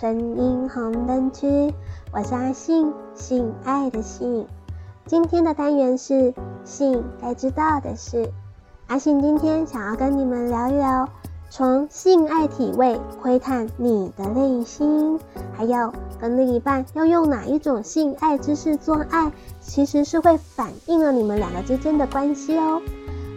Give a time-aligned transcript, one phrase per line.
[0.00, 1.74] 声音红灯区，
[2.12, 4.46] 我是阿信，性爱的性。
[5.06, 6.32] 今天的单元是
[6.62, 8.30] 性该知道的事。
[8.86, 11.08] 阿信今天想要跟你们聊一聊，
[11.50, 15.18] 从性爱体位窥探你的内心，
[15.56, 22.80] 还有跟另一半要用哪一种性爱姿势做爱，其实是会反映了你们两个之间的关系哦。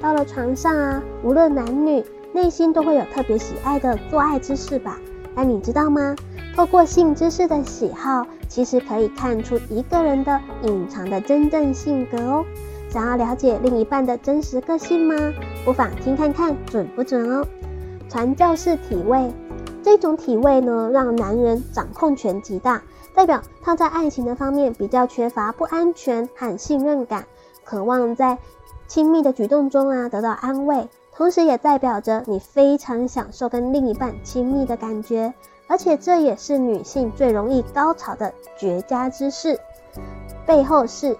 [0.00, 4.96] 到了床上啊，无论男女，内心都会有特别喜爱的做爱姿势吧？
[5.34, 6.14] 但你知道吗？
[6.54, 12.44] 透过性姿势的喜好，其实可以看出一个人的隐藏的真正性格哦。
[12.88, 15.16] 想要了解另一半的真实个性吗？
[15.64, 17.44] 不妨听看看准不准哦。
[18.08, 19.32] 传教士体位，
[19.82, 22.80] 这种体位呢，让男人掌控权极大，
[23.16, 27.26] 代表他在爱情的方面比较缺乏不安全和信任感，
[27.64, 28.38] 渴望在
[28.86, 35.34] 亲密的举动中啊得到安慰，同时也代表着你非常享受跟另一半亲密的感觉，
[35.66, 39.58] 而且这也是女性最容易高潮的绝佳姿势。
[40.46, 41.16] 背后式，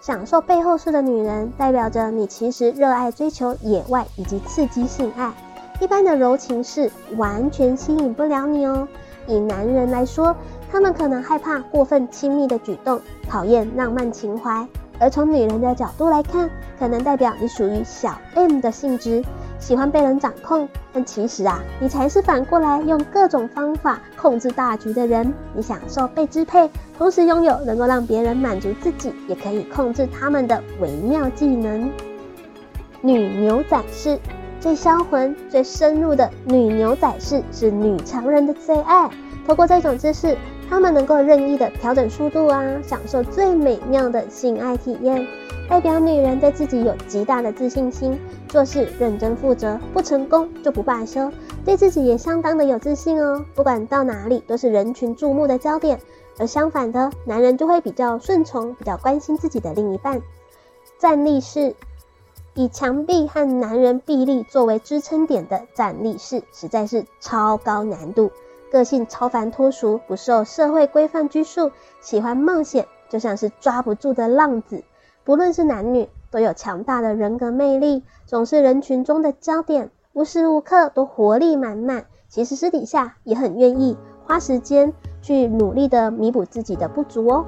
[0.00, 5.32] 享受背后式的女人，代表着你其实热爱追求野外以及刺激性爱。
[5.80, 8.88] 一般的柔情式完全吸引不了你哦。
[9.26, 10.34] 以男人来说，
[10.70, 14.66] 他们可能害怕过分亲密的举动，讨厌浪漫情怀；
[14.98, 19.24] 而从女人的角度来看，可能代表你属于小 M 的性质，
[19.58, 20.68] 喜欢被人掌控。
[20.92, 25.32] 但其实啊，你才是反过来用各种方法控制大局的人。
[25.54, 31.90] 你享受被支配，同时拥有能够让别人满足自己，也可以控制他们的微妙技能。
[33.00, 34.18] 女牛仔式。
[34.58, 39.08] 最销魂、最深入的女牛仔式是女强人的最爱。
[39.46, 40.36] 透过这种姿势，
[40.68, 45.26] 他们能够任意的调整速度啊，享受最美妙的性爱体验。
[45.68, 48.18] 代表女人对自己有极大的自信心，
[48.48, 51.32] 做事认真负责，不成功就不罢休，
[51.64, 53.44] 对自己也相当的有自信哦。
[53.54, 55.98] 不管到哪里都是人群注目的焦点。
[56.38, 60.20] 而相反的，男人就会比较顺从，比较关心自己的另一半。
[60.98, 61.74] 站立式。
[62.58, 68.30] 以墙壁和男人臂力作为支撑点的站立式，实在是超高难度。
[68.70, 74.82] 个性超凡脱俗，不受社会规范拘束，喜欢冒险，就像是抓不住的浪子。
[75.24, 82.06] 不论是男女，都有强大的人格魅力，总是人群中的焦点，无时无刻都活力满满。
[82.28, 87.46] 其实私底下也很愿意花时间去努力的弥补自己的不足哦。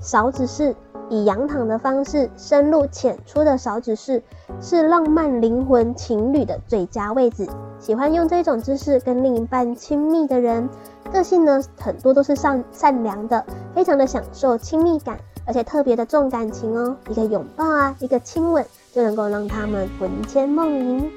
[0.00, 0.74] 勺子是。
[1.12, 4.22] 以仰躺的方式深入浅出的勺子式，
[4.62, 7.46] 是浪漫灵魂情侣的最佳位置。
[7.78, 10.66] 喜欢用这种姿势跟另一半亲密的人，
[11.12, 16.96] 个性呢，很多都是善善良的，非常的享受亲密感，而且特别的重感情哦。
[17.10, 21.10] 一个拥抱啊，一个亲吻就能够让他们魂牵梦萦。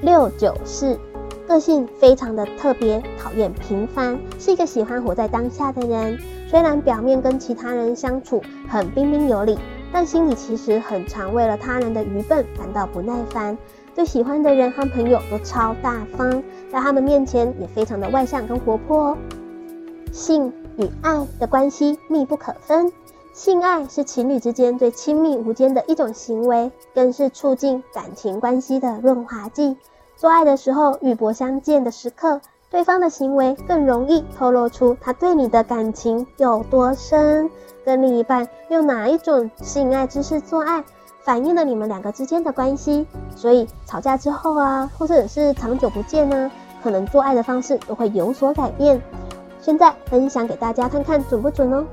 [0.00, 0.98] 六九式，
[1.50, 6.16] 个性非常的特别，讨厌平凡，是一个喜欢活在当下的人。
[6.48, 9.58] 虽然表面跟其他人相处很彬彬有礼，
[9.92, 13.58] 但心里其实很常为了他人的愚笨感到不耐烦。
[13.96, 16.40] 对喜欢的人和朋友都超大方，
[16.70, 19.18] 在他们面前也非常的外向跟活泼哦。
[20.12, 22.92] 性与爱的关系密不可分，
[23.32, 29.76] 性爱是情侣之间最亲密无间的一种行为，更是促进感情关系的润滑剂。
[30.20, 32.42] 做爱的时候，预搏相见的时刻。
[32.68, 37.50] 对方的行为更容易透露出他对你的感情有多深，
[37.86, 40.84] 跟另一半用哪一种性爱姿势做爱，
[41.22, 43.06] 反映了你们两个之间的关系。
[43.34, 46.50] 所以吵架之后啊，或者是长久不见呢，
[46.82, 49.00] 可能做爱的方式都会有所改变。
[49.58, 51.86] 现在分享给大家看看准不准哦。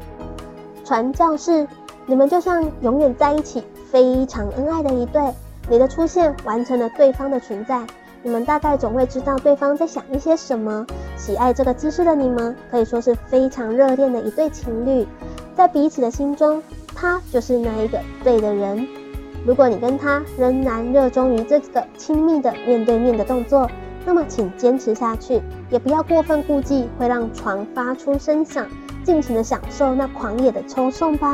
[0.83, 1.65] 传教士，
[2.05, 5.33] 你们就像永远在一起、非常恩爱的一对，
[5.69, 7.87] 你的出现完成了对方的存在。
[8.23, 10.85] 你们大概总会知道对方在想一些什么。
[11.15, 15.07] 喜爱这个姿势的你们，可以说是非常热恋的一对情侣，
[15.55, 16.61] 在彼此的心中，
[16.95, 18.87] 他就是那一个对的人。
[19.45, 23.69] 如果你跟他仍然热衷于这个亲密的面对面的动作，
[24.05, 28.67] 那么请坚持下去，也不要过分顾忌会让床发出声响，
[29.03, 31.33] 尽情的享受那狂野的抽送吧。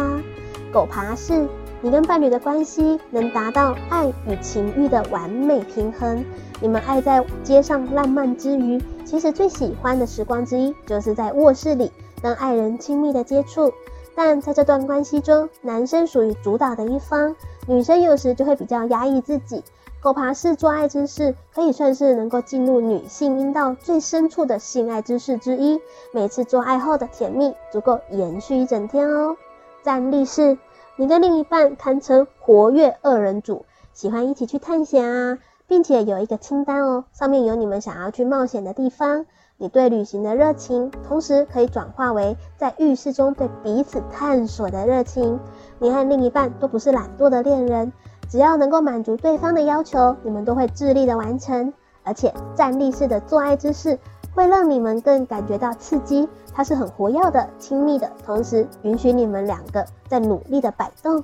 [0.72, 1.48] 狗爬式。
[1.84, 6.24] 你跟伴侣的关系能达到爱与情欲的完美平衡。
[6.62, 11.92] 你们爱在街上浪漫之余，其实最喜欢的时光之一，就是在卧室里
[12.22, 13.74] 跟爱人亲密的接触。
[14.16, 17.36] 但在这段关系中，男生属于主导的一方，
[17.68, 19.62] 女生有时就会比较压抑自己。
[20.00, 25.82] 狗爬式做爱姿势可以算是能够进入女性阴道最深处的性爱姿势之一。
[26.14, 29.36] 每次做爱后的甜蜜，足够延续一整天哦。
[29.84, 30.58] 站立式。
[30.96, 39.26] 你跟另一半堪称活跃二人组，喜欢一起去探险啊，并且有一个清单哦，上面有你们想要去冒险的地方，
[39.58, 45.40] 你对旅行的热情，同时可以转化为在浴室中对彼此探索的热情。
[45.80, 47.92] 你和另一半都不是懒惰的恋人，
[48.30, 51.74] 只要能够满足对方的要求，你们都会致力的完成。
[52.04, 53.98] 而且站立式的做爱姿势
[54.36, 61.24] 会让你们更感觉到刺激，它是很活跃的、亲密的，同时允许你们两个在努力的摆动。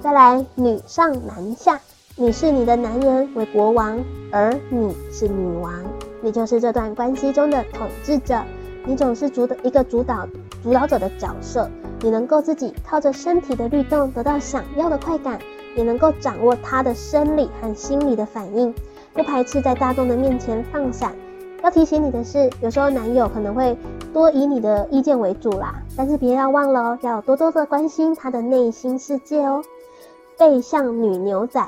[0.00, 1.78] 再来，女上男下，
[2.16, 3.98] 你是你的男人为国王，
[4.32, 5.72] 而你是女王，
[6.22, 8.42] 你就是这段关系中的统治者，
[8.86, 10.26] 你总是主导一个主导
[10.62, 11.68] 主导者的角色，
[12.00, 15.38] 你能够自己靠着身体的律动得到想要的快感，
[15.76, 18.74] 也能够掌握他的生理和心理的反应。
[19.12, 21.14] 不排斥在大众的面前放闪。
[21.64, 23.74] 要提醒你的是，有时候男友可能会
[24.12, 29.64] 多以你的意见为主啦，但是别要忘了哦，要多多的关心他的内心世界哦。
[30.38, 31.66] 背向女牛仔，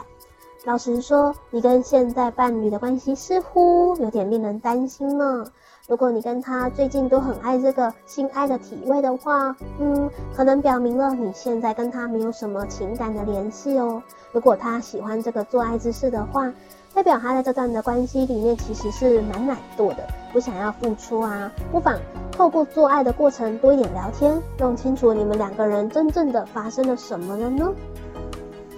[0.66, 5.46] 老实说，你跟现在伴侣的关系似乎有点令人担心呢。
[5.88, 14.02] 如果你跟他最近都很爱这个性爱的体位的话，嗯，可能表明了你现在跟他没有什么情感的联系哦。
[14.32, 16.52] 如果他喜欢这个做爱姿势的话，
[16.96, 21.52] 代表他在这段的关系里面其实是蛮懒惰的，不想要付出啊。
[21.70, 21.94] 不妨
[22.32, 27.70] 透过做爱的过程多一点聊天，弄清楚你们两个人真正的发生了什么了呢？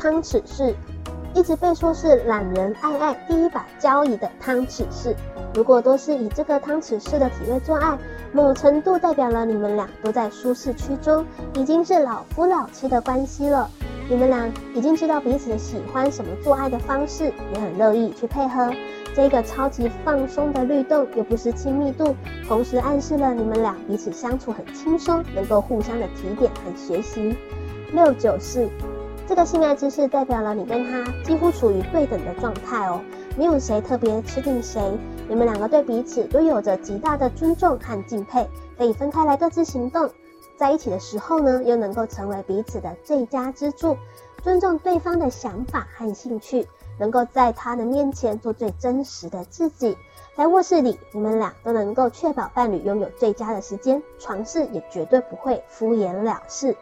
[0.00, 0.75] 汤匙式
[1.32, 5.15] 一直被说是懒人爱爱第一把交椅的汤匙式，
[5.55, 7.97] 如果都是以这个汤匙式的体位做爱，
[8.32, 11.25] 某程度代表了你们俩都在舒适区中，
[11.55, 13.70] 已经是老夫老妻的关系了。
[14.10, 18.72] 你们俩已经知道彼此喜欢什么做爱的方式，也很乐意去配合
[19.14, 22.16] 这个超级放松的律动，又不失亲密度，
[22.46, 27.37] 同时暗示了你们俩彼此相处很轻松，能够互相的提点和学习。
[27.93, 28.66] 六九式，
[29.26, 33.02] 这个性爱姿势代表了你跟他几乎处于对等的状态哦，
[33.37, 34.81] 没有谁特别吃定谁，
[35.28, 40.08] 你们两个对彼此都有着极大的尊重和敬佩，可以分开来各自行动。
[40.58, 43.96] 在一起的时候呢，又能够成为彼此的最佳支柱，
[44.43, 46.66] 尊重对方的想法和兴趣，
[46.99, 49.96] 能够在他的面前做最真实的自己。
[50.37, 56.76] 在卧室里，你们俩都能够确保伴侣拥有最佳的时间，床事也绝对不会敷衍了事。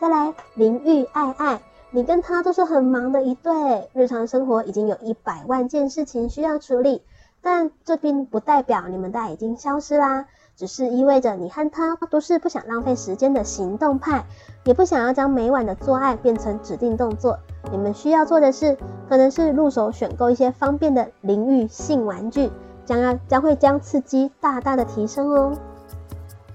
[0.00, 1.60] 再来，淋浴爱爱，
[1.90, 7.02] 你跟他都是很忙的一对，日常生活已经有一百万件事情需要处理，
[7.42, 10.26] 但这并不代表你们的爱已经消失啦。
[10.58, 14.24] 只是意味着你和他都是不想浪费时间的行动派，
[14.64, 17.38] 也不想要将每晚的做爱变成指定动作。
[17.70, 18.76] 你们需要做的是，
[19.08, 22.50] 可能是入手选购一些方便的淋浴性玩具，
[22.84, 25.52] 将要将会将刺激大大的提升哦。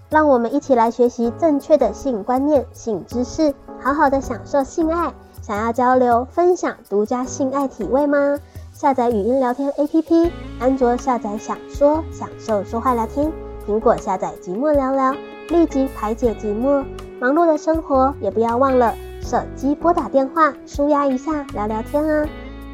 [0.10, 5.14] 让我们一起来学习正确的性观念、性知识，好好的享受性爱。
[5.42, 8.38] 想要交流分享独家性爱体位吗？
[8.74, 10.30] 下载语音聊天 APP，
[10.60, 13.53] 安卓下载享说，享受说话聊天。
[13.66, 15.16] 苹果下载寂寞聊聊，
[15.50, 16.84] 立即排解寂寞。
[17.20, 22.28] 忙碌的生活也不要忘了手机拨打电话，舒压一下，聊聊天啊。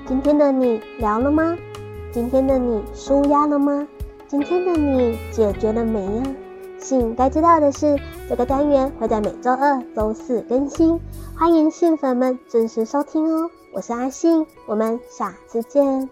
[0.07, 1.55] 今天的你聊了吗？
[2.11, 3.87] 今天的你舒压了吗？
[4.27, 6.23] 今天的你解决了没呀？
[6.79, 10.99] 信该知道的事，这个单元会在每周二、周四更新，
[11.37, 13.51] 欢迎信粉们准时收听哦。
[13.73, 16.09] 我是阿信，我们下次见。